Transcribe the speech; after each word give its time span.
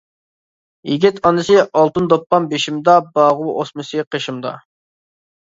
يىگىت 0.91 1.19
ئانىسى 1.29 1.57
ئالتۇن 1.81 2.09
دوپپام 2.13 2.47
بېشىمدا، 2.55 2.97
باغ 3.19 3.45
ئوسمىسى 3.53 4.09
قېشىمدا. 4.17 4.57